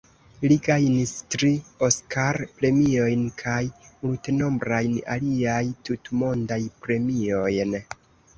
Li 0.51 0.55
gajnis 0.67 1.11
tri 1.33 1.49
Oskar-premiojn 1.87 3.27
kaj 3.43 3.59
multenombrajn 4.07 4.97
aliaj 5.17 5.59
tutmondaj 5.91 6.61
premiojn. 6.87 7.79